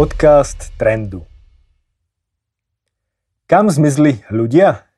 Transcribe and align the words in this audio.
podcast 0.00 0.72
Trendu. 0.80 1.28
Kam 3.44 3.68
zmizli 3.68 4.24
ľudia? 4.32 4.88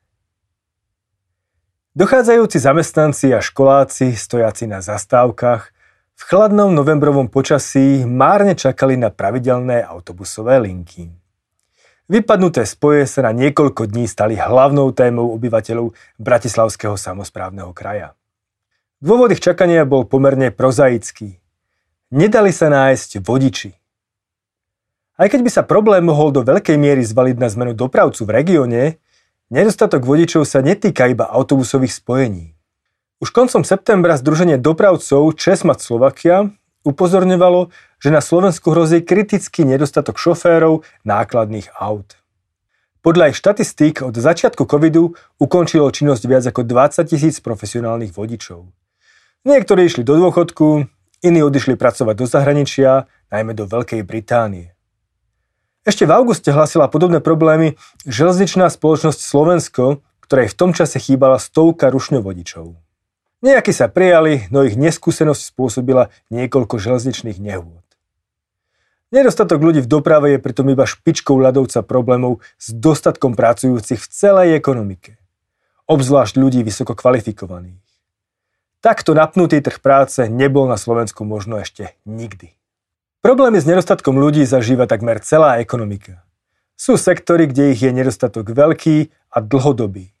Dochádzajúci 1.91 2.55
zamestnanci 2.55 3.35
a 3.35 3.43
školáci, 3.43 4.15
stojaci 4.15 4.63
na 4.71 4.79
zastávkach, 4.79 5.75
v 6.15 6.21
chladnom 6.23 6.71
novembrovom 6.71 7.27
počasí 7.27 8.07
márne 8.07 8.55
čakali 8.55 8.95
na 8.95 9.11
pravidelné 9.11 9.83
autobusové 9.83 10.63
linky. 10.63 11.11
Vypadnuté 12.07 12.63
spoje 12.63 13.03
sa 13.03 13.27
na 13.27 13.35
niekoľko 13.35 13.91
dní 13.91 14.07
stali 14.07 14.39
hlavnou 14.39 14.87
témou 14.95 15.35
obyvateľov 15.35 15.91
Bratislavského 16.15 16.95
samozprávneho 16.95 17.75
kraja. 17.75 18.15
Dôvod 19.03 19.35
ich 19.35 19.43
čakania 19.43 19.83
bol 19.83 20.07
pomerne 20.07 20.47
prozaický. 20.47 21.43
Nedali 22.15 22.55
sa 22.55 22.71
nájsť 22.71 23.19
vodiči. 23.19 23.82
Aj 25.13 25.29
keď 25.29 25.45
by 25.45 25.51
sa 25.53 25.61
problém 25.61 26.01
mohol 26.01 26.33
do 26.33 26.41
veľkej 26.41 26.73
miery 26.73 27.05
zvaliť 27.05 27.37
na 27.37 27.45
zmenu 27.45 27.77
dopravcu 27.77 28.25
v 28.25 28.33
regióne, 28.33 28.81
nedostatok 29.53 30.01
vodičov 30.01 30.41
sa 30.41 30.65
netýka 30.65 31.05
iba 31.05 31.29
autobusových 31.29 31.93
spojení. 32.01 32.57
Už 33.21 33.29
koncom 33.29 33.61
septembra 33.61 34.17
Združenie 34.17 34.57
dopravcov 34.57 35.37
Česmat 35.37 35.85
Slovakia 35.85 36.49
upozorňovalo, 36.81 37.69
že 38.01 38.09
na 38.09 38.25
Slovensku 38.25 38.73
hrozí 38.73 39.05
kritický 39.05 39.63
nedostatok 39.63 40.17
šoférov 40.17 40.81
nákladných 41.05 41.71
aut. 41.77 42.17
Podľa 43.05 43.31
ich 43.31 43.37
štatistík 43.37 44.01
od 44.01 44.17
začiatku 44.17 44.65
covidu 44.65 45.13
ukončilo 45.37 45.93
činnosť 45.93 46.23
viac 46.25 46.43
ako 46.49 46.65
20 46.65 47.05
tisíc 47.05 47.37
profesionálnych 47.37 48.17
vodičov. 48.17 48.65
Niektorí 49.45 49.85
išli 49.85 50.01
do 50.01 50.17
dôchodku, 50.17 50.89
iní 51.21 51.39
odišli 51.45 51.77
pracovať 51.77 52.15
do 52.17 52.25
zahraničia, 52.25 53.05
najmä 53.29 53.53
do 53.53 53.69
Veľkej 53.69 54.01
Británie. 54.01 54.72
Ešte 55.83 56.07
v 56.07 56.15
auguste 56.15 56.47
hlasila 56.47 56.87
podobné 56.87 57.19
problémy 57.19 57.75
železničná 58.07 58.71
spoločnosť 58.71 59.19
Slovensko, 59.19 59.99
ktorej 60.23 60.55
v 60.55 60.55
tom 60.55 60.71
čase 60.71 60.95
chýbala 60.95 61.35
stovka 61.35 61.91
rušňovodičov. 61.91 62.71
Nejakí 63.43 63.75
sa 63.75 63.91
prijali, 63.91 64.47
no 64.47 64.63
ich 64.63 64.79
neskúsenosť 64.79 65.51
spôsobila 65.51 66.07
niekoľko 66.31 66.79
železničných 66.79 67.43
nehôd. 67.43 67.83
Nedostatok 69.11 69.59
ľudí 69.59 69.83
v 69.83 69.91
doprave 69.91 70.33
je 70.33 70.39
pritom 70.39 70.71
iba 70.71 70.87
špičkou 70.87 71.35
ľadovca 71.35 71.83
problémov 71.83 72.39
s 72.55 72.71
dostatkom 72.71 73.35
pracujúcich 73.35 73.99
v 73.99 74.07
celej 74.07 74.55
ekonomike. 74.55 75.19
Obzvlášť 75.85 76.39
ľudí 76.39 76.63
vysoko 76.63 76.95
kvalifikovaných. 76.95 77.83
Takto 78.79 79.11
napnutý 79.11 79.59
trh 79.59 79.83
práce 79.83 80.31
nebol 80.31 80.63
na 80.71 80.79
Slovensku 80.79 81.27
možno 81.27 81.59
ešte 81.59 81.91
nikdy. 82.07 82.55
Problémy 83.23 83.55
s 83.55 83.63
nedostatkom 83.63 84.19
ľudí 84.19 84.43
zažíva 84.43 84.83
takmer 84.83 85.23
celá 85.23 85.63
ekonomika. 85.63 86.27
Sú 86.75 86.99
sektory, 86.99 87.47
kde 87.47 87.71
ich 87.71 87.79
je 87.79 87.95
nedostatok 87.95 88.51
veľký 88.51 89.15
a 89.31 89.39
dlhodobý. 89.39 90.11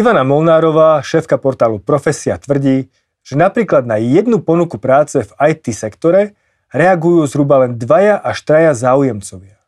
Ivana 0.00 0.24
Molnárová, 0.24 1.04
šéfka 1.04 1.36
portálu 1.36 1.76
Profesia, 1.76 2.40
tvrdí, 2.40 2.88
že 3.20 3.36
napríklad 3.36 3.84
na 3.84 4.00
jednu 4.00 4.40
ponuku 4.40 4.80
práce 4.80 5.28
v 5.28 5.30
IT 5.44 5.68
sektore 5.76 6.32
reagujú 6.72 7.28
zhruba 7.28 7.68
len 7.68 7.76
dvaja 7.76 8.16
až 8.16 8.40
traja 8.48 8.72
záujemcovia. 8.72 9.60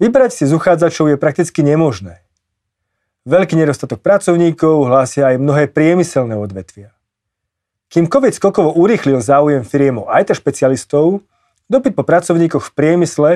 Vybrať 0.00 0.32
si 0.32 0.44
z 0.48 0.56
uchádzačov 0.56 1.12
je 1.12 1.20
prakticky 1.20 1.60
nemožné. 1.60 2.24
Veľký 3.28 3.52
nedostatok 3.52 4.00
pracovníkov 4.00 4.88
hlásia 4.88 5.28
aj 5.28 5.44
mnohé 5.44 5.68
priemyselné 5.68 6.40
odvetvia. 6.40 6.96
Kým 7.88 8.04
COVID 8.04 8.36
skokovo 8.36 8.76
urýchlil 8.76 9.24
záujem 9.24 9.64
firiem 9.64 10.04
o 10.04 10.08
IT 10.12 10.36
špecialistov, 10.36 11.24
dopyt 11.72 11.96
po 11.96 12.04
pracovníkoch 12.04 12.60
v 12.60 12.74
priemysle 12.76 13.30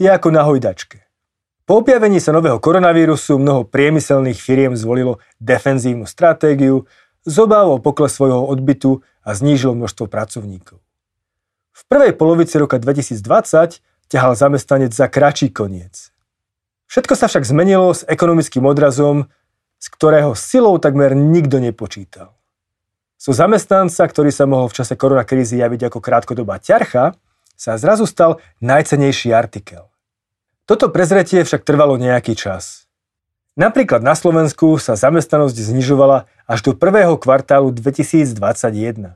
je 0.00 0.08
ako 0.08 0.28
na 0.32 0.40
hojdačke. 0.48 1.04
Po 1.68 1.84
objavení 1.84 2.16
sa 2.16 2.32
nového 2.32 2.56
koronavírusu 2.56 3.36
mnoho 3.36 3.68
priemyselných 3.68 4.40
firiem 4.40 4.72
zvolilo 4.72 5.20
defenzívnu 5.36 6.08
stratégiu 6.08 6.88
z 7.28 7.36
obáv 7.44 7.68
o 7.68 7.78
pokles 7.78 8.16
svojho 8.16 8.40
odbytu 8.48 9.04
a 9.20 9.36
znížilo 9.36 9.76
množstvo 9.76 10.08
pracovníkov. 10.08 10.80
V 11.76 11.82
prvej 11.84 12.16
polovici 12.16 12.56
roka 12.56 12.80
2020 12.80 13.84
ťahal 14.08 14.32
zamestnanec 14.32 14.96
za 14.96 15.12
kračí 15.12 15.52
koniec. 15.52 16.08
Všetko 16.88 17.14
sa 17.14 17.28
však 17.28 17.44
zmenilo 17.44 17.92
s 17.92 18.02
ekonomickým 18.08 18.64
odrazom, 18.64 19.28
z 19.76 19.86
ktorého 19.92 20.32
silou 20.34 20.80
takmer 20.80 21.12
nikto 21.12 21.60
nepočítal. 21.62 22.39
So 23.20 23.36
zamestnanca, 23.36 24.08
ktorý 24.08 24.32
sa 24.32 24.48
mohol 24.48 24.72
v 24.72 24.80
čase 24.80 24.96
koronakrízy 24.96 25.60
javiť 25.60 25.92
ako 25.92 26.00
krátkodobá 26.00 26.56
ťarcha, 26.56 27.12
sa 27.52 27.76
zrazu 27.76 28.08
stal 28.08 28.40
najcenejší 28.64 29.36
artikel. 29.36 29.92
Toto 30.64 30.88
prezretie 30.88 31.44
však 31.44 31.60
trvalo 31.60 32.00
nejaký 32.00 32.32
čas. 32.32 32.88
Napríklad 33.60 34.00
na 34.00 34.16
Slovensku 34.16 34.80
sa 34.80 34.96
zamestnanosť 34.96 35.52
znižovala 35.52 36.32
až 36.48 36.58
do 36.64 36.72
prvého 36.72 37.12
kvartálu 37.20 37.68
2021. 37.76 39.12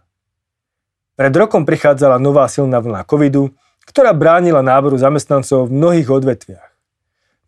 Pred 1.16 1.32
rokom 1.40 1.64
prichádzala 1.64 2.20
nová 2.20 2.44
silná 2.52 2.84
vlna 2.84 3.08
covidu, 3.08 3.56
ktorá 3.88 4.12
bránila 4.12 4.60
náboru 4.60 5.00
zamestnancov 5.00 5.72
v 5.72 5.80
mnohých 5.80 6.12
odvetviach. 6.12 6.70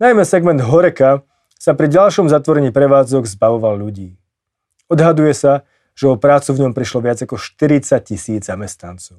Najmä 0.00 0.25
segment 0.25 0.65
Horeka 0.65 1.21
sa 1.61 1.77
pri 1.77 1.93
ďalšom 1.93 2.33
zatvorení 2.33 2.72
prevádzok 2.72 3.28
zbavoval 3.28 3.77
ľudí. 3.77 4.16
Odhaduje 4.89 5.37
sa, 5.37 5.69
že 5.97 6.12
o 6.12 6.21
prácu 6.21 6.53
v 6.53 6.61
ňom 6.69 6.73
prišlo 6.77 7.01
viac 7.01 7.25
ako 7.25 7.41
40 7.41 7.97
tisíc 8.05 8.45
zamestnancov. 8.45 9.17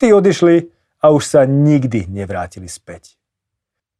Tí 0.00 0.10
odišli 0.10 0.72
a 1.04 1.12
už 1.12 1.22
sa 1.22 1.40
nikdy 1.44 2.08
nevrátili 2.08 2.66
späť. 2.66 3.20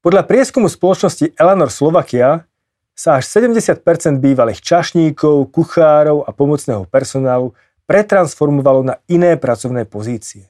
Podľa 0.00 0.24
prieskumu 0.24 0.72
spoločnosti 0.72 1.36
Elanor 1.36 1.68
Slovakia 1.68 2.48
sa 2.96 3.20
až 3.20 3.28
70% 3.28 3.84
bývalých 4.16 4.64
čašníkov, 4.64 5.52
kuchárov 5.52 6.24
a 6.24 6.30
pomocného 6.32 6.88
personálu 6.88 7.52
pretransformovalo 7.84 8.80
na 8.80 8.94
iné 9.12 9.36
pracovné 9.36 9.84
pozície. 9.84 10.48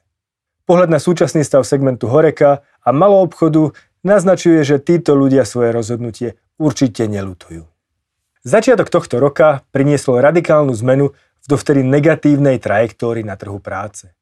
Pohľad 0.65 0.89
na 0.89 1.03
súčasný 1.03 1.43
stav 1.43 1.66
segmentu 1.66 2.06
Horeka 2.06 2.62
a 2.81 2.89
malou 2.95 3.27
obchodu 3.27 3.75
naznačuje, 4.06 4.62
že 4.62 4.81
títo 4.81 5.19
ľudia 5.19 5.43
svoje 5.43 5.75
rozhodnutie 5.75 6.28
určite 6.56 7.11
nelutujú. 7.11 7.74
Začiatok 8.44 8.93
tohto 8.93 9.16
roka 9.16 9.65
prinieslo 9.72 10.21
radikálnu 10.21 10.69
zmenu 10.84 11.16
v 11.16 11.47
dovtedy 11.49 11.81
negatívnej 11.81 12.60
trajektórii 12.60 13.25
na 13.25 13.41
trhu 13.41 13.56
práce. 13.56 14.12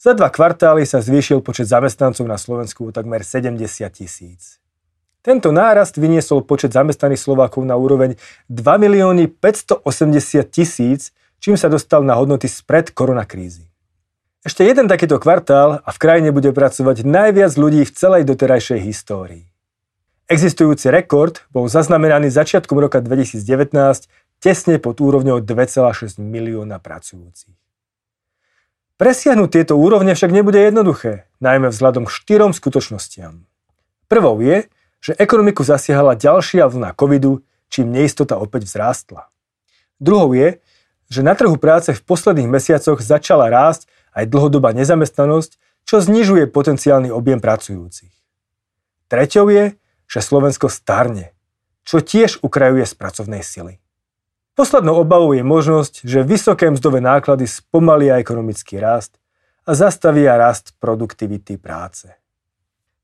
Za 0.00 0.16
dva 0.16 0.32
kvartály 0.32 0.88
sa 0.88 1.04
zvýšil 1.04 1.44
počet 1.44 1.68
zamestnancov 1.68 2.24
na 2.24 2.40
Slovensku 2.40 2.88
o 2.88 2.94
takmer 2.96 3.20
70 3.20 3.60
tisíc. 3.92 4.56
Tento 5.20 5.52
nárast 5.52 6.00
vyniesol 6.00 6.48
počet 6.48 6.72
zamestnaných 6.72 7.20
Slovákov 7.20 7.68
na 7.68 7.76
úroveň 7.76 8.16
2 8.48 8.56
milióny 8.56 9.28
580 9.28 9.84
tisíc, 10.48 11.12
čím 11.36 11.60
sa 11.60 11.68
dostal 11.68 12.00
na 12.08 12.16
hodnoty 12.16 12.48
spred 12.48 12.88
koronakrízy. 12.96 13.68
Ešte 14.48 14.64
jeden 14.64 14.88
takýto 14.88 15.20
kvartál 15.20 15.84
a 15.84 15.90
v 15.92 15.98
krajine 16.00 16.32
bude 16.32 16.56
pracovať 16.56 17.04
najviac 17.04 17.52
ľudí 17.52 17.84
v 17.84 17.92
celej 17.92 18.24
doterajšej 18.24 18.80
histórii. 18.80 19.44
Existujúci 20.26 20.90
rekord 20.90 21.46
bol 21.54 21.70
zaznamenaný 21.70 22.34
začiatkom 22.34 22.82
roka 22.82 22.98
2019 22.98 23.46
tesne 24.42 24.76
pod 24.82 24.98
úrovňou 24.98 25.38
2,6 25.38 26.18
milióna 26.18 26.82
pracujúcich. 26.82 27.54
Presiahnuť 28.98 29.48
tieto 29.54 29.78
úrovne 29.78 30.18
však 30.18 30.34
nebude 30.34 30.58
jednoduché, 30.58 31.30
najmä 31.38 31.70
vzhľadom 31.70 32.10
k 32.10 32.14
štyrom 32.16 32.50
skutočnostiam. 32.50 33.46
Prvou 34.10 34.42
je, 34.42 34.66
že 34.98 35.14
ekonomiku 35.14 35.62
zasiahala 35.62 36.18
ďalšia 36.18 36.66
vlna 36.66 36.98
covidu, 36.98 37.46
čím 37.70 37.94
neistota 37.94 38.34
opäť 38.34 38.66
vzrástla. 38.66 39.30
Druhou 40.02 40.34
je, 40.34 40.58
že 41.06 41.22
na 41.22 41.38
trhu 41.38 41.54
práce 41.54 41.94
v 41.94 42.02
posledných 42.02 42.50
mesiacoch 42.50 42.98
začala 42.98 43.46
rásť 43.46 43.86
aj 44.10 44.26
dlhodobá 44.26 44.74
nezamestnanosť, 44.74 45.54
čo 45.86 46.02
znižuje 46.02 46.50
potenciálny 46.50 47.14
objem 47.14 47.38
pracujúcich. 47.38 48.10
Treťou 49.06 49.46
je, 49.54 49.78
že 50.06 50.22
Slovensko 50.22 50.70
starne, 50.70 51.34
čo 51.86 52.02
tiež 52.02 52.42
ukrajuje 52.42 52.86
z 52.86 52.94
pracovnej 52.94 53.42
sily. 53.42 53.78
Poslednou 54.56 55.04
obavou 55.04 55.36
je 55.36 55.44
možnosť, 55.44 56.08
že 56.08 56.24
vysoké 56.24 56.72
mzdové 56.72 57.04
náklady 57.04 57.44
spomalia 57.44 58.16
ekonomický 58.16 58.80
rast 58.80 59.20
a 59.68 59.76
zastavia 59.76 60.38
rast 60.40 60.72
produktivity 60.80 61.60
práce. 61.60 62.08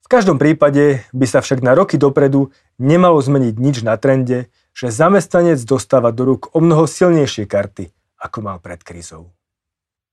V 0.00 0.08
každom 0.08 0.40
prípade 0.40 1.04
by 1.12 1.26
sa 1.28 1.44
však 1.44 1.60
na 1.60 1.76
roky 1.76 2.00
dopredu 2.00 2.54
nemalo 2.80 3.20
zmeniť 3.20 3.54
nič 3.60 3.76
na 3.84 4.00
trende, 4.00 4.48
že 4.72 4.88
zamestnanec 4.88 5.60
dostáva 5.68 6.08
do 6.08 6.32
rúk 6.32 6.56
o 6.56 6.64
mnoho 6.64 6.88
silnejšie 6.88 7.44
karty, 7.44 7.92
ako 8.16 8.38
mal 8.40 8.56
pred 8.56 8.80
krízou. 8.80 9.28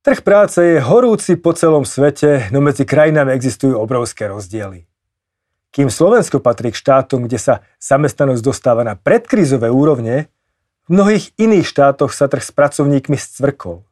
Trh 0.03 0.19
práce 0.19 0.59
je 0.59 0.83
horúci 0.83 1.39
po 1.39 1.56
celom 1.56 1.88
svete, 1.88 2.51
no 2.51 2.59
medzi 2.59 2.83
krajinami 2.83 3.31
existujú 3.31 3.80
obrovské 3.80 4.27
rozdiely. 4.27 4.88
Kým 5.69 5.94
Slovensko 5.94 6.42
patrí 6.42 6.74
k 6.74 6.80
štátom, 6.81 7.30
kde 7.30 7.38
sa 7.38 7.62
zamestnanosť 7.77 8.42
dostáva 8.42 8.81
na 8.81 8.98
predkrízové 8.98 9.69
úrovne, 9.69 10.33
v 10.89 10.98
mnohých 10.98 11.30
iných 11.38 11.69
štátoch 11.69 12.10
sa 12.10 12.25
trh 12.25 12.42
s 12.42 12.50
pracovníkmi 12.50 13.13
scvrkol. 13.13 13.86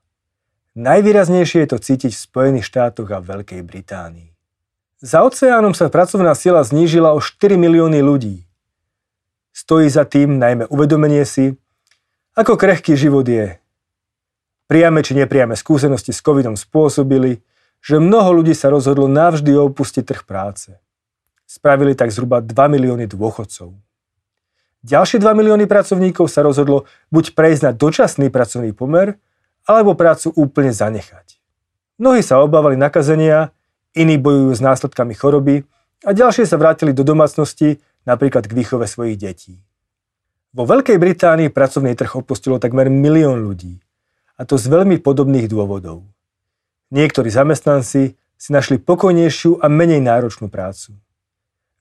Najvýraznejšie 0.74 1.66
je 1.66 1.70
to 1.70 1.78
cítiť 1.78 2.14
v 2.14 2.24
Spojených 2.26 2.66
štátoch 2.66 3.10
a 3.14 3.22
Veľkej 3.22 3.62
Británii. 3.62 4.34
Za 4.98 5.22
oceánom 5.22 5.78
sa 5.78 5.94
pracovná 5.94 6.34
sila 6.34 6.66
znížila 6.66 7.14
o 7.14 7.22
4 7.22 7.54
milióny 7.54 8.02
ľudí. 8.02 8.50
Stojí 9.54 9.86
za 9.94 10.10
tým 10.10 10.42
najmä 10.42 10.66
uvedomenie 10.74 11.22
si, 11.22 11.54
ako 12.34 12.58
krehký 12.58 12.98
život 12.98 13.26
je. 13.30 13.62
Priame 14.66 15.06
či 15.06 15.14
nepriame 15.14 15.54
skúsenosti 15.54 16.14
s 16.14 16.22
covidom 16.26 16.58
spôsobili, 16.58 17.46
že 17.82 18.02
mnoho 18.02 18.42
ľudí 18.42 18.58
sa 18.58 18.74
rozhodlo 18.74 19.06
navždy 19.06 19.54
opustiť 19.54 20.02
trh 20.02 20.22
práce. 20.26 20.74
Spravili 21.48 21.96
tak 21.96 22.12
zhruba 22.12 22.44
2 22.44 22.52
milióny 22.52 23.08
dôchodcov. 23.08 23.72
Ďalšie 24.84 25.24
2 25.24 25.32
milióny 25.32 25.64
pracovníkov 25.64 26.28
sa 26.28 26.44
rozhodlo 26.44 26.84
buď 27.08 27.34
prejsť 27.34 27.62
na 27.64 27.72
dočasný 27.72 28.28
pracovný 28.28 28.76
pomer, 28.76 29.16
alebo 29.64 29.96
prácu 29.96 30.36
úplne 30.36 30.76
zanechať. 30.76 31.40
Mnohí 31.98 32.20
sa 32.20 32.44
obávali 32.44 32.76
nakazenia, 32.76 33.56
iní 33.96 34.20
bojujú 34.20 34.54
s 34.54 34.62
následkami 34.62 35.16
choroby 35.16 35.64
a 36.04 36.12
ďalšie 36.12 36.44
sa 36.44 36.60
vrátili 36.60 36.92
do 36.92 37.02
domácnosti, 37.08 37.80
napríklad 38.04 38.46
k 38.48 38.56
výchove 38.56 38.84
svojich 38.86 39.16
detí. 39.16 39.60
Vo 40.52 40.64
Veľkej 40.68 41.00
Británii 41.00 41.50
pracovný 41.52 41.96
trh 41.96 42.20
opustilo 42.20 42.60
takmer 42.60 42.92
milión 42.92 43.44
ľudí. 43.44 43.80
A 44.36 44.46
to 44.46 44.60
z 44.60 44.70
veľmi 44.70 45.00
podobných 45.02 45.50
dôvodov. 45.50 46.06
Niektorí 46.94 47.28
zamestnanci 47.28 48.16
si 48.16 48.50
našli 48.54 48.78
pokojnejšiu 48.78 49.60
a 49.60 49.66
menej 49.68 50.00
náročnú 50.00 50.48
prácu. 50.48 50.96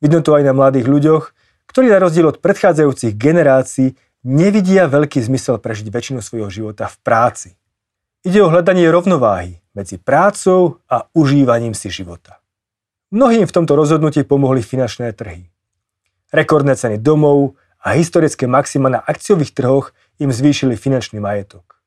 Vidno 0.01 0.21
to 0.21 0.37
aj 0.37 0.45
na 0.45 0.53
mladých 0.53 0.87
ľuďoch, 0.87 1.25
ktorí 1.67 1.91
na 1.91 1.99
rozdiel 1.99 2.31
od 2.31 2.41
predchádzajúcich 2.41 3.17
generácií 3.17 3.97
nevidia 4.23 4.87
veľký 4.91 5.23
zmysel 5.23 5.61
prežiť 5.61 5.87
väčšinu 5.89 6.21
svojho 6.21 6.49
života 6.51 6.91
v 6.91 6.97
práci. 7.01 7.49
Ide 8.27 8.43
o 8.43 8.51
hľadanie 8.51 8.91
rovnováhy 8.91 9.63
medzi 9.73 9.97
prácou 10.01 10.83
a 10.91 11.07
užívaním 11.15 11.75
si 11.75 11.89
života. 11.93 12.43
Mnohým 13.15 13.47
v 13.47 13.55
tomto 13.55 13.79
rozhodnutí 13.79 14.27
pomohli 14.27 14.67
finančné 14.67 15.15
trhy. 15.15 15.47
Rekordné 16.35 16.75
ceny 16.75 16.99
domov, 16.99 17.55
a 17.87 17.95
historické 17.95 18.51
maxima 18.51 18.91
na 18.91 18.99
akciových 18.99 19.55
trhoch 19.55 19.95
im 20.19 20.35
zvýšili 20.35 20.75
finančný 20.75 21.23
majetok. 21.23 21.79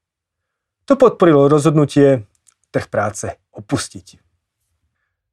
To 0.87 0.95
podporilo 0.95 1.51
rozhodnutie 1.51 2.23
trh 2.71 2.87
práce 2.87 3.35
opustiť. 3.51 4.28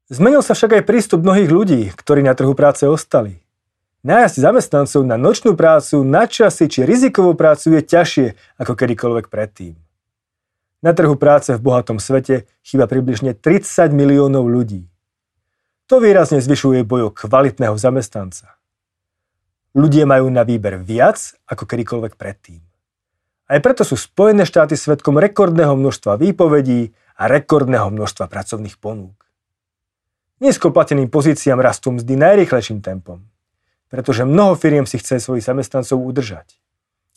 Zmenil 0.06 0.38
sa 0.38 0.54
však 0.54 0.78
aj 0.78 0.86
prístup 0.86 1.26
mnohých 1.26 1.50
ľudí, 1.50 1.82
ktorí 1.90 2.22
na 2.22 2.38
trhu 2.38 2.54
práce 2.54 2.86
ostali. 2.86 3.42
Nájsť 4.06 4.38
zamestnancov 4.38 5.02
na 5.02 5.18
nočnú 5.18 5.58
prácu, 5.58 6.06
na 6.06 6.30
časy 6.30 6.70
či 6.70 6.86
rizikovú 6.86 7.34
prácu 7.34 7.74
je 7.74 7.82
ťažšie 7.82 8.26
ako 8.62 8.78
kedykoľvek 8.78 9.26
predtým. 9.26 9.74
Na 10.78 10.94
trhu 10.94 11.18
práce 11.18 11.50
v 11.50 11.58
bohatom 11.58 11.98
svete 11.98 12.46
chýba 12.62 12.86
približne 12.86 13.34
30 13.34 13.90
miliónov 13.90 14.46
ľudí. 14.46 14.86
To 15.90 15.98
výrazne 15.98 16.38
zvyšuje 16.38 16.86
bojo 16.86 17.10
kvalitného 17.10 17.74
zamestnanca. 17.74 18.54
Ľudia 19.74 20.06
majú 20.06 20.30
na 20.30 20.46
výber 20.46 20.78
viac 20.78 21.34
ako 21.50 21.66
kedykoľvek 21.66 22.14
predtým. 22.14 22.62
Aj 23.50 23.58
preto 23.58 23.82
sú 23.82 23.98
Spojené 23.98 24.46
štáty 24.46 24.78
svetkom 24.78 25.18
rekordného 25.18 25.74
množstva 25.74 26.14
výpovedí 26.14 26.94
a 27.18 27.26
rekordného 27.26 27.90
množstva 27.90 28.30
pracovných 28.30 28.78
ponúk. 28.78 29.25
Nízkoplateným 30.36 31.08
pozíciám 31.08 31.64
rastú 31.64 31.96
mzdy 31.96 32.12
najrychlejším 32.12 32.84
tempom, 32.84 33.24
pretože 33.88 34.28
mnoho 34.28 34.52
firiem 34.52 34.84
si 34.84 35.00
chce 35.00 35.16
svojich 35.16 35.48
zamestnancov 35.48 35.96
udržať. 35.96 36.60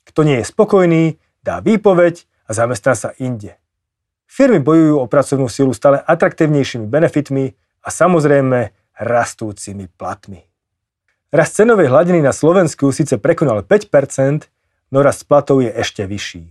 Kto 0.07 0.23
nie 0.23 0.39
je 0.39 0.47
spokojný, 0.47 1.03
dá 1.43 1.59
výpoveď 1.59 2.23
a 2.47 2.55
zamestná 2.55 2.95
sa 2.95 3.11
inde. 3.19 3.59
Firmy 4.23 4.63
bojujú 4.63 5.03
o 5.03 5.09
pracovnú 5.11 5.51
silu 5.51 5.75
stále 5.75 5.99
atraktívnejšími 5.99 6.87
benefitmi 6.87 7.51
a 7.83 7.89
samozrejme 7.91 8.71
rastúcimi 8.95 9.91
platmi. 9.99 10.39
Rast 11.29 11.59
cenovej 11.59 11.91
hladiny 11.91 12.23
na 12.23 12.31
Slovensku 12.31 12.87
síce 12.95 13.19
prekonal 13.19 13.67
5%, 13.67 14.47
no 14.95 15.03
rast 15.03 15.27
platov 15.27 15.59
je 15.59 15.75
ešte 15.75 16.07
vyšší. 16.07 16.43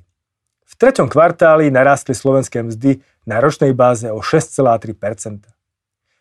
V 0.69 0.73
treťom 0.77 1.09
kvartáli 1.09 1.73
narastli 1.73 2.13
slovenské 2.13 2.61
mzdy 2.61 3.01
na 3.25 3.41
ročnej 3.41 3.73
báze 3.73 4.13
o 4.13 4.21
6,3%. 4.21 5.58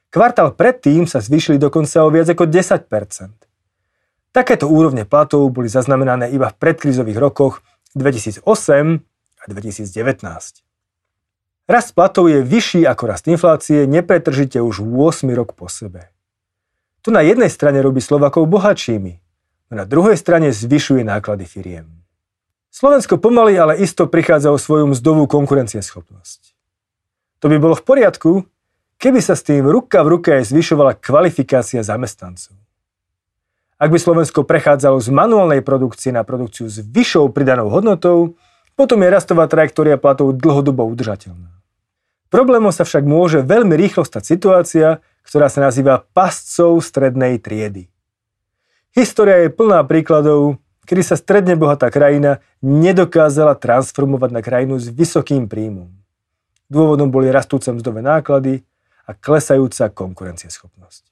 Kvartál 0.08 0.56
predtým 0.56 1.04
sa 1.04 1.20
zvýšili 1.20 1.60
dokonca 1.60 2.04
o 2.04 2.10
viac 2.10 2.32
ako 2.32 2.48
10%. 2.48 3.48
Takéto 4.32 4.66
úrovne 4.70 5.04
platov 5.04 5.50
boli 5.52 5.68
zaznamenané 5.68 6.32
iba 6.32 6.48
v 6.48 6.56
predkrizových 6.56 7.20
rokoch 7.20 7.66
2008 7.98 8.44
a 9.42 9.44
2019. 9.50 10.64
Rast 11.68 11.92
platov 11.92 12.32
je 12.32 12.40
vyšší 12.40 12.88
ako 12.88 13.04
rast 13.12 13.28
inflácie 13.28 13.84
nepretržite 13.84 14.64
už 14.64 14.80
8 14.88 15.28
rok 15.36 15.52
po 15.52 15.68
sebe. 15.68 16.08
To 17.04 17.12
na 17.12 17.20
jednej 17.20 17.52
strane 17.52 17.84
robí 17.84 18.00
Slovakov 18.00 18.48
bohatšími, 18.48 19.14
no 19.72 19.74
na 19.76 19.84
druhej 19.84 20.16
strane 20.16 20.56
zvyšuje 20.56 21.04
náklady 21.04 21.44
firiem. 21.44 21.88
Slovensko 22.72 23.20
pomaly, 23.20 23.60
ale 23.60 23.80
isto 23.84 24.08
prichádza 24.08 24.54
o 24.54 24.60
svoju 24.60 24.96
mzdovú 24.96 25.28
konkurencieschopnosť. 25.28 26.56
To 27.44 27.52
by 27.52 27.58
bolo 27.60 27.76
v 27.76 27.84
poriadku, 27.84 28.32
keby 28.98 29.20
sa 29.22 29.38
s 29.38 29.46
tým 29.46 29.66
ruka 29.66 30.02
v 30.02 30.18
ruke 30.18 30.30
aj 30.34 30.50
zvyšovala 30.50 30.98
kvalifikácia 30.98 31.82
zamestnancov. 31.86 32.58
Ak 33.78 33.94
by 33.94 33.98
Slovensko 34.02 34.42
prechádzalo 34.42 34.98
z 34.98 35.14
manuálnej 35.14 35.62
produkcie 35.62 36.10
na 36.10 36.26
produkciu 36.26 36.66
s 36.66 36.82
vyššou 36.82 37.30
pridanou 37.30 37.70
hodnotou, 37.70 38.34
potom 38.74 39.02
je 39.06 39.10
rastová 39.14 39.46
trajektória 39.46 40.02
platov 40.02 40.34
dlhodobo 40.34 40.86
udržateľná. 40.90 41.50
Problémom 42.34 42.74
sa 42.74 42.84
však 42.84 43.06
môže 43.06 43.46
veľmi 43.46 43.78
rýchlo 43.78 44.02
stať 44.04 44.24
situácia, 44.26 44.88
ktorá 45.24 45.48
sa 45.48 45.70
nazýva 45.70 46.04
pascov 46.12 46.82
strednej 46.82 47.38
triedy. 47.38 47.88
História 48.98 49.46
je 49.46 49.54
plná 49.54 49.86
príkladov, 49.86 50.58
kedy 50.90 51.02
sa 51.06 51.16
stredne 51.20 51.54
bohatá 51.54 51.94
krajina 51.94 52.42
nedokázala 52.66 53.54
transformovať 53.54 54.30
na 54.34 54.42
krajinu 54.42 54.82
s 54.82 54.90
vysokým 54.90 55.46
príjmom. 55.46 55.94
Dôvodom 56.68 57.14
boli 57.14 57.30
rastúce 57.30 57.70
mzdové 57.70 58.02
náklady 58.02 58.66
a 59.08 59.16
klesajúca 59.16 59.88
konkurencieschopnosť. 59.90 61.08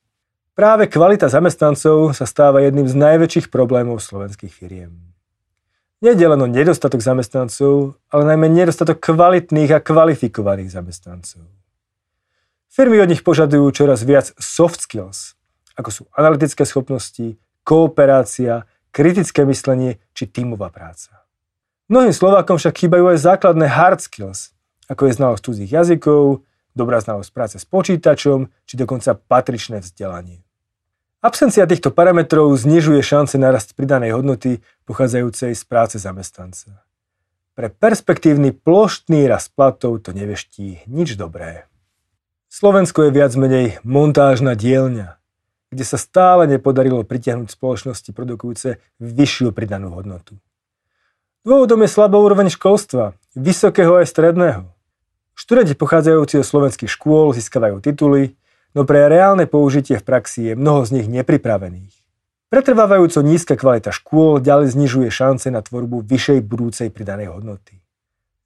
Práve 0.56 0.88
kvalita 0.88 1.28
zamestnancov 1.28 2.16
sa 2.16 2.28
stáva 2.28 2.64
jedným 2.64 2.88
z 2.88 2.96
najväčších 2.96 3.48
problémov 3.52 4.04
slovenských 4.04 4.52
firiem. 4.52 4.96
Nede 6.04 6.28
len 6.28 6.40
o 6.40 6.48
nedostatok 6.48 7.00
zamestnancov, 7.00 8.00
ale 8.12 8.24
najmä 8.36 8.52
nedostatok 8.52 9.00
kvalitných 9.00 9.72
a 9.76 9.80
kvalifikovaných 9.80 10.72
zamestnancov. 10.72 11.44
Firmy 12.72 13.00
od 13.00 13.08
nich 13.08 13.24
požadujú 13.24 13.72
čoraz 13.72 14.04
viac 14.04 14.36
soft 14.36 14.84
skills, 14.84 15.40
ako 15.80 15.90
sú 15.92 16.04
analytické 16.16 16.68
schopnosti, 16.68 17.40
kooperácia, 17.64 18.68
kritické 18.96 19.48
myslenie 19.48 20.00
či 20.16 20.28
tímová 20.28 20.72
práca. 20.72 21.24
Mnohým 21.92 22.16
Slovákom 22.16 22.56
však 22.56 22.80
chýbajú 22.80 23.12
aj 23.12 23.24
základné 23.24 23.68
hard 23.68 24.00
skills, 24.04 24.56
ako 24.88 25.08
je 25.08 25.16
znalosť 25.20 25.44
cudzích 25.44 25.72
jazykov, 25.72 26.48
dobrá 26.76 27.00
znalosť 27.00 27.32
práce 27.32 27.56
s 27.58 27.66
počítačom 27.66 28.52
či 28.68 28.76
dokonca 28.76 29.16
patričné 29.16 29.82
vzdelanie. 29.82 30.46
Absencia 31.26 31.66
týchto 31.66 31.90
parametrov 31.90 32.54
znižuje 32.54 33.02
šance 33.02 33.42
na 33.42 33.50
rast 33.50 33.74
pridanej 33.74 34.14
hodnoty 34.14 34.62
pochádzajúcej 34.86 35.58
z 35.58 35.64
práce 35.66 35.98
zamestnanca. 35.98 36.86
Pre 37.56 37.72
perspektívny 37.72 38.52
ploštný 38.52 39.26
rast 39.26 39.56
platov 39.56 40.04
to 40.04 40.12
neveští 40.12 40.86
nič 40.86 41.16
dobré. 41.16 41.66
Slovensko 42.52 43.08
je 43.08 43.16
viac 43.16 43.32
menej 43.40 43.80
montážna 43.82 44.54
dielňa, 44.54 45.18
kde 45.72 45.86
sa 45.88 45.98
stále 45.98 46.46
nepodarilo 46.52 47.02
pritiahnuť 47.08 47.48
spoločnosti 47.48 48.12
produkujúce 48.14 48.84
vyššiu 49.00 49.50
pridanú 49.56 49.96
hodnotu. 49.96 50.38
Dôvodom 51.42 51.82
je 51.82 51.90
slabá 51.90 52.22
úroveň 52.22 52.54
školstva, 52.54 53.16
vysokého 53.34 53.98
aj 54.04 54.14
stredného. 54.14 54.75
Študenti 55.36 55.76
pochádzajúci 55.76 56.40
zo 56.42 56.46
slovenských 56.48 56.90
škôl 56.90 57.36
získavajú 57.36 57.84
tituly, 57.84 58.40
no 58.74 58.88
pre 58.88 59.06
reálne 59.12 59.46
použitie 59.46 60.00
v 60.00 60.08
praxi 60.08 60.52
je 60.52 60.54
mnoho 60.56 60.88
z 60.88 61.00
nich 61.00 61.08
nepripravených. 61.12 61.94
Pretrvávajúco 62.50 63.20
nízka 63.22 63.60
kvalita 63.60 63.92
škôl 63.92 64.40
ďalej 64.40 64.74
znižuje 64.74 65.12
šance 65.12 65.52
na 65.52 65.60
tvorbu 65.60 66.02
vyššej 66.08 66.40
budúcej 66.42 66.88
pridanej 66.90 67.36
hodnoty. 67.36 67.84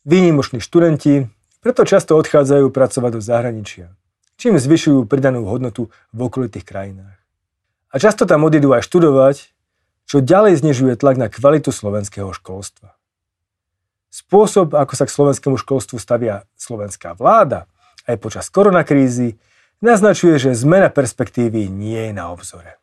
Výnimoční 0.03 0.59
študenti 0.59 1.29
preto 1.61 1.85
často 1.85 2.17
odchádzajú 2.17 2.73
pracovať 2.73 3.11
do 3.15 3.21
zahraničia 3.21 3.93
čím 4.39 4.55
zvyšujú 4.55 5.03
pridanú 5.03 5.43
hodnotu 5.43 5.91
v 6.15 6.19
okolitých 6.31 6.63
krajinách. 6.63 7.19
A 7.91 7.99
často 7.99 8.23
tam 8.23 8.47
odídu 8.47 8.71
aj 8.71 8.87
študovať, 8.87 9.51
čo 10.07 10.23
ďalej 10.23 10.63
znižuje 10.63 10.95
tlak 10.95 11.19
na 11.19 11.27
kvalitu 11.27 11.75
slovenského 11.75 12.31
školstva. 12.31 12.95
Spôsob, 14.19 14.75
ako 14.75 14.93
sa 14.99 15.07
k 15.07 15.15
slovenskému 15.15 15.55
školstvu 15.55 15.95
stavia 15.95 16.43
slovenská 16.59 17.15
vláda 17.15 17.71
aj 18.03 18.19
počas 18.19 18.51
koronakrízy, 18.51 19.39
naznačuje, 19.79 20.35
že 20.35 20.59
zmena 20.59 20.91
perspektívy 20.91 21.71
nie 21.71 22.11
je 22.11 22.13
na 22.13 22.27
obzore. 22.27 22.75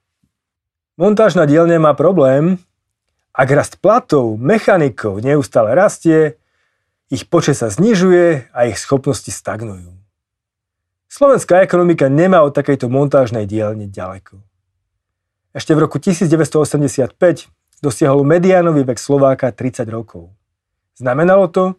Montážna 0.97 1.45
dielňa 1.45 1.77
má 1.77 1.93
problém, 1.93 2.57
ak 3.37 3.49
rast 3.53 3.77
platov 3.85 4.41
mechanikov 4.41 5.21
neustále 5.21 5.77
rastie, 5.77 6.41
ich 7.13 7.29
počet 7.29 7.61
sa 7.61 7.69
znižuje 7.69 8.49
a 8.49 8.59
ich 8.65 8.81
schopnosti 8.81 9.29
stagnujú. 9.29 9.93
Slovenská 11.13 11.61
ekonomika 11.61 12.09
nemá 12.09 12.41
od 12.41 12.57
takejto 12.57 12.89
montážnej 12.89 13.45
dielne 13.45 13.93
ďaleko. 13.93 14.41
Ešte 15.53 15.77
v 15.77 15.85
roku 15.85 16.01
1985 16.01 17.13
dosiahol 17.85 18.25
mediánový 18.25 18.89
vek 18.89 18.97
Slováka 18.97 19.53
30 19.53 19.85
rokov. 19.93 20.33
Znamenalo 20.97 21.47
to, 21.53 21.77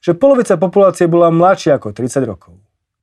že 0.00 0.16
polovica 0.16 0.56
populácie 0.56 1.10
bola 1.10 1.28
mladšia 1.28 1.76
ako 1.76 1.92
30 1.92 2.24
rokov. 2.24 2.54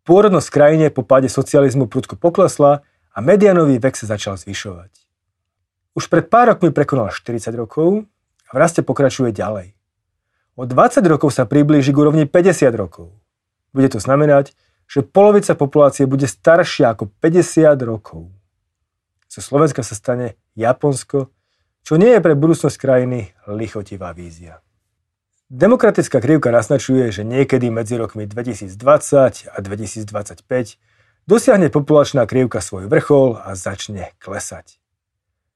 Pôrodnosť 0.08 0.48
v 0.48 0.56
krajine 0.56 0.86
po 0.88 1.04
páde 1.04 1.28
socializmu 1.28 1.92
prudko 1.92 2.16
poklesla 2.16 2.82
a 3.12 3.18
medianový 3.20 3.78
vek 3.78 4.00
sa 4.00 4.08
začal 4.16 4.40
zvyšovať. 4.40 4.92
Už 5.94 6.08
pred 6.08 6.32
pár 6.32 6.56
rokmi 6.56 6.72
prekonal 6.72 7.12
40 7.12 7.52
rokov 7.54 8.08
a 8.48 8.52
v 8.56 8.58
raste 8.58 8.82
pokračuje 8.82 9.36
ďalej. 9.36 9.76
O 10.58 10.66
20 10.66 11.04
rokov 11.06 11.36
sa 11.36 11.46
priblíži 11.46 11.92
k 11.94 12.02
úrovni 12.02 12.24
50 12.26 12.72
rokov. 12.74 13.14
Bude 13.76 13.92
to 13.92 14.00
znamenať, 14.02 14.56
že 14.88 15.04
polovica 15.04 15.54
populácie 15.54 16.08
bude 16.08 16.26
staršia 16.26 16.96
ako 16.96 17.12
50 17.20 17.76
rokov 17.84 18.32
zo 19.38 19.44
Slovenska 19.44 19.84
sa 19.84 19.94
stane 19.94 20.34
Japonsko, 20.58 21.30
čo 21.86 21.94
nie 22.00 22.10
je 22.16 22.24
pre 22.26 22.34
budúcnosť 22.34 22.74
krajiny 22.82 23.38
lichotivá 23.46 24.10
vízia. 24.16 24.66
Demokratická 25.48 26.20
krivka 26.20 26.52
naznačuje, 26.52 27.08
že 27.08 27.24
niekedy 27.24 27.72
medzi 27.72 27.96
rokmi 27.96 28.28
2020 28.28 29.48
a 29.48 29.58
2025 29.64 30.44
dosiahne 31.24 31.72
populačná 31.72 32.28
krivka 32.28 32.60
svoj 32.60 32.92
vrchol 32.92 33.40
a 33.40 33.56
začne 33.56 34.12
klesať. 34.20 34.76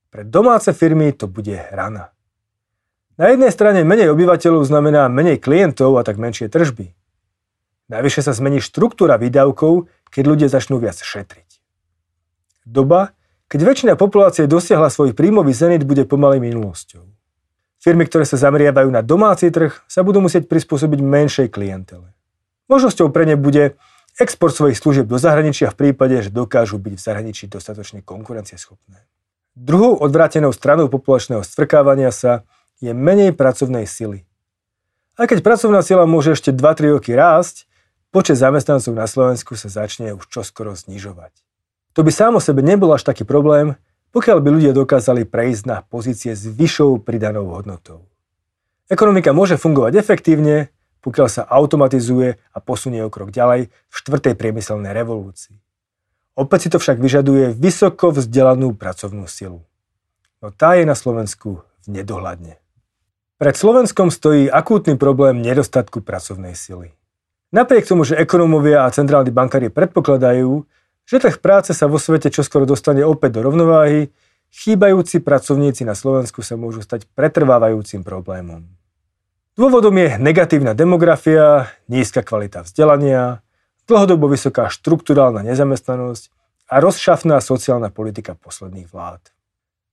Pre 0.07 0.23
domáce 0.23 0.71
firmy 0.71 1.11
to 1.11 1.27
bude 1.27 1.59
rana. 1.75 2.15
Na 3.19 3.35
jednej 3.35 3.51
strane 3.51 3.83
menej 3.83 4.15
obyvateľov 4.15 4.63
znamená 4.63 5.11
menej 5.11 5.43
klientov 5.43 5.99
a 5.99 6.07
tak 6.07 6.15
menšie 6.15 6.47
tržby. 6.47 6.95
Najvyššie 7.91 8.23
sa 8.23 8.31
zmení 8.31 8.63
štruktúra 8.63 9.19
výdavkov, 9.19 9.91
keď 10.07 10.23
ľudia 10.23 10.47
začnú 10.47 10.79
viac 10.79 11.03
šetriť. 11.03 11.59
Doba, 12.63 13.11
keď 13.51 13.59
väčšina 13.67 13.93
populácie 13.99 14.47
dosiahla 14.47 14.87
svoj 14.87 15.11
príjmový 15.11 15.51
zenit, 15.51 15.83
bude 15.83 16.07
pomaly 16.07 16.39
minulosťou. 16.39 17.10
Firmy, 17.81 18.05
ktoré 18.05 18.29
sa 18.29 18.37
zameriavajú 18.37 18.93
na 18.93 19.01
domáci 19.01 19.49
trh, 19.49 19.73
sa 19.89 20.05
budú 20.05 20.21
musieť 20.21 20.45
prispôsobiť 20.45 21.01
menšej 21.01 21.47
klientele. 21.49 22.13
Možnosťou 22.69 23.09
pre 23.09 23.25
ne 23.25 23.33
bude 23.33 23.73
export 24.21 24.53
svojich 24.53 24.77
služieb 24.77 25.09
do 25.09 25.17
zahraničia 25.17 25.73
v 25.73 25.89
prípade, 25.89 26.21
že 26.21 26.29
dokážu 26.29 26.77
byť 26.77 26.93
v 26.93 27.01
zahraničí 27.01 27.49
dostatočne 27.49 28.05
konkurencieschopné. 28.05 29.01
Druhou 29.57 29.97
odvrátenou 29.97 30.53
stranou 30.53 30.93
populačného 30.93 31.41
stvrkávania 31.41 32.13
sa 32.13 32.45
je 32.79 32.93
menej 32.93 33.33
pracovnej 33.33 33.89
sily. 33.89 34.29
Aj 35.17 35.25
keď 35.25 35.41
pracovná 35.41 35.81
sila 35.81 36.05
môže 36.05 36.37
ešte 36.37 36.53
2-3 36.53 37.01
roky 37.01 37.17
rásť, 37.17 37.65
počet 38.13 38.37
zamestnancov 38.37 38.93
na 38.93 39.09
Slovensku 39.09 39.57
sa 39.57 39.73
začne 39.73 40.13
už 40.13 40.29
čoskoro 40.29 40.77
znižovať. 40.77 41.33
To 41.97 42.05
by 42.05 42.11
sám 42.13 42.37
o 42.37 42.41
sebe 42.41 42.61
nebol 42.63 42.93
až 42.93 43.03
taký 43.03 43.25
problém, 43.27 43.73
pokiaľ 44.11 44.37
by 44.43 44.49
ľudia 44.51 44.71
dokázali 44.75 45.23
prejsť 45.27 45.63
na 45.67 45.77
pozície 45.83 46.35
s 46.35 46.47
vyššou 46.47 47.03
pridanou 47.03 47.51
hodnotou. 47.51 48.07
Ekonomika 48.91 49.31
môže 49.31 49.55
fungovať 49.55 49.95
efektívne, 49.95 50.67
pokiaľ 50.99 51.27
sa 51.31 51.43
automatizuje 51.47 52.37
a 52.37 52.57
posunie 52.59 53.01
o 53.01 53.09
krok 53.09 53.31
ďalej 53.31 53.71
v 53.71 53.93
štvrtej 53.95 54.35
priemyselnej 54.35 54.91
revolúcii. 54.91 55.55
Opäť 56.35 56.67
si 56.67 56.69
to 56.71 56.77
však 56.79 56.99
vyžaduje 56.99 57.55
vysoko 57.55 58.11
vzdelanú 58.11 58.75
pracovnú 58.75 59.27
silu. 59.27 59.63
No 60.39 60.51
tá 60.51 60.75
je 60.75 60.87
na 60.87 60.95
Slovensku 60.95 61.63
v 61.83 61.87
nedohľadne. 61.87 62.61
Pred 63.41 63.55
Slovenskom 63.57 64.13
stojí 64.13 64.45
akútny 64.47 65.01
problém 65.01 65.41
nedostatku 65.41 66.05
pracovnej 66.05 66.53
sily. 66.53 66.93
Napriek 67.51 67.89
tomu, 67.89 68.05
že 68.05 68.15
ekonómovia 68.15 68.85
a 68.85 68.93
centrálni 68.93 69.33
bankári 69.33 69.67
predpokladajú, 69.73 70.63
že 71.11 71.19
trh 71.19 71.43
práce 71.43 71.75
sa 71.75 71.91
vo 71.91 71.99
svete 71.99 72.31
čoskoro 72.31 72.63
dostane 72.63 73.03
opäť 73.03 73.35
do 73.35 73.51
rovnováhy, 73.51 74.15
chýbajúci 74.55 75.19
pracovníci 75.19 75.83
na 75.83 75.91
Slovensku 75.91 76.39
sa 76.39 76.55
môžu 76.55 76.79
stať 76.79 77.03
pretrvávajúcim 77.11 77.99
problémom. 77.99 78.63
Dôvodom 79.59 79.91
je 79.99 80.15
negatívna 80.15 80.71
demografia, 80.71 81.67
nízka 81.91 82.23
kvalita 82.23 82.63
vzdelania, 82.63 83.43
dlhodobo 83.91 84.31
vysoká 84.31 84.71
štruktúrálna 84.71 85.43
nezamestnanosť 85.43 86.31
a 86.71 86.79
rozšafná 86.79 87.43
sociálna 87.43 87.91
politika 87.91 88.31
posledných 88.39 88.87
vlád. 88.87 89.19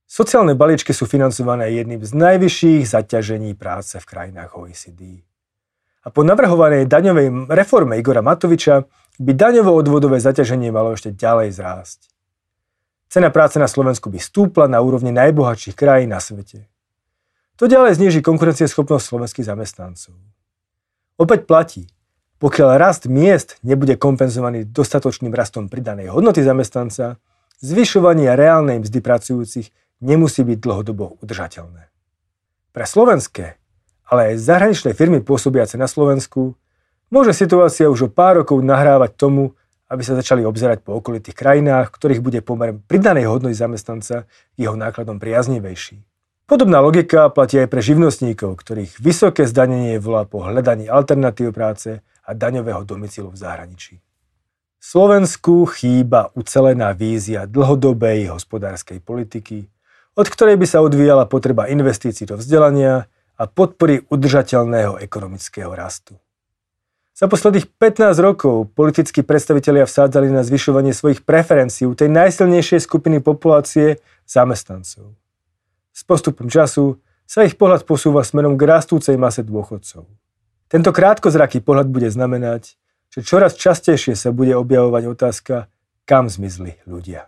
Sociálne 0.07 0.55
balíčky 0.55 0.95
sú 0.95 1.03
financované 1.03 1.75
jedným 1.75 1.99
z 1.99 2.15
najvyšších 2.15 2.87
zaťažení 2.87 3.59
práce 3.59 3.99
v 3.99 4.07
krajinách 4.07 4.55
OECD. 4.55 5.27
A 5.99 6.15
po 6.15 6.23
navrhovanej 6.23 6.87
daňovej 6.87 7.51
reforme 7.51 7.99
Igora 7.99 8.23
Matoviča 8.23 8.87
by 9.19 9.35
daňovo-odvodové 9.35 10.23
zaťaženie 10.23 10.71
malo 10.71 10.95
ešte 10.95 11.11
ďalej 11.11 11.51
zrásť. 11.51 12.07
Cena 13.11 13.27
práce 13.33 13.59
na 13.59 13.67
Slovensku 13.67 14.07
by 14.07 14.15
stúpla 14.21 14.71
na 14.71 14.79
úrovni 14.79 15.11
najbohatších 15.11 15.75
krajín 15.75 16.15
na 16.15 16.23
svete. 16.23 16.71
To 17.59 17.67
ďalej 17.67 17.99
zniží 17.99 18.23
konkurencieschopnosť 18.23 19.03
slovenských 19.03 19.43
zamestnancov. 19.43 20.15
Opäť 21.19 21.43
platí, 21.43 21.83
pokiaľ 22.39 22.79
rast 22.79 23.11
miest 23.11 23.59
nebude 23.59 23.99
kompenzovaný 23.99 24.63
dostatočným 24.63 25.35
rastom 25.35 25.67
pridanej 25.67 26.15
hodnoty 26.15 26.39
zamestnanca, 26.39 27.19
zvyšovanie 27.59 28.31
reálnej 28.39 28.79
mzdy 28.79 29.03
pracujúcich 29.03 29.67
nemusí 29.99 30.47
byť 30.47 30.57
dlhodobo 30.63 31.19
udržateľné. 31.19 31.91
Pre 32.71 32.85
slovenské, 32.87 33.59
ale 34.07 34.31
aj 34.31 34.35
zahraničné 34.39 34.95
firmy 34.95 35.19
pôsobiace 35.19 35.75
na 35.75 35.91
Slovensku 35.91 36.55
Môže 37.09 37.33
situácia 37.33 37.89
už 37.89 38.05
o 38.05 38.09
pár 38.13 38.45
rokov 38.45 38.61
nahrávať 38.61 39.17
tomu, 39.17 39.57
aby 39.89 40.05
sa 40.05 40.13
začali 40.13 40.45
obzerať 40.45 40.85
po 40.85 40.93
okolitých 41.01 41.33
krajinách, 41.33 41.89
ktorých 41.89 42.21
bude 42.21 42.45
pomer 42.45 42.77
pridanej 42.85 43.25
hodnoty 43.25 43.57
zamestnanca 43.57 44.29
jeho 44.53 44.77
nákladom 44.77 45.17
priaznivejší. 45.17 46.05
Podobná 46.45 46.81
logika 46.81 47.29
platí 47.33 47.57
aj 47.57 47.69
pre 47.69 47.81
živnostníkov, 47.81 48.61
ktorých 48.61 49.01
vysoké 49.01 49.49
zdanenie 49.49 49.97
volá 49.97 50.29
po 50.29 50.45
hľadaní 50.45 50.85
alternatív 50.85 51.49
práce 51.53 52.05
a 52.25 52.31
daňového 52.37 52.85
domicilu 52.85 53.33
v 53.33 53.41
zahraničí. 53.41 53.97
Slovensku 54.77 55.65
chýba 55.65 56.29
ucelená 56.37 56.93
vízia 56.93 57.49
dlhodobej 57.49 58.29
hospodárskej 58.29 59.01
politiky, 59.01 59.65
od 60.13 60.29
ktorej 60.29 60.61
by 60.61 60.65
sa 60.69 60.85
odvíjala 60.85 61.25
potreba 61.25 61.65
investícií 61.65 62.29
do 62.29 62.37
vzdelania 62.37 63.09
a 63.33 63.43
podpory 63.49 64.05
udržateľného 64.09 65.01
ekonomického 65.01 65.73
rastu. 65.73 66.17
Za 67.19 67.27
posledných 67.27 67.75
15 67.75 68.15
rokov 68.23 68.71
politickí 68.79 69.27
predstavitelia 69.27 69.83
vsádzali 69.83 70.31
na 70.31 70.39
zvyšovanie 70.39 70.95
svojich 70.95 71.27
preferencií 71.27 71.83
u 71.83 71.91
tej 71.91 72.07
najsilnejšej 72.07 72.79
skupiny 72.79 73.19
populácie 73.19 73.99
zamestnancov. 74.23 75.19
S 75.91 76.07
postupom 76.07 76.47
času 76.47 76.95
sa 77.27 77.43
ich 77.43 77.59
pohľad 77.59 77.83
posúva 77.83 78.23
smerom 78.23 78.55
k 78.55 78.63
rastúcej 78.63 79.19
mase 79.19 79.43
dôchodcov. 79.43 80.07
Tento 80.71 80.95
krátkozraký 80.95 81.59
pohľad 81.59 81.91
bude 81.91 82.07
znamenať, 82.07 82.79
že 83.11 83.19
čoraz 83.19 83.59
častejšie 83.59 84.15
sa 84.15 84.31
bude 84.31 84.55
objavovať 84.55 85.03
otázka, 85.11 85.67
kam 86.07 86.31
zmizli 86.31 86.79
ľudia. 86.87 87.27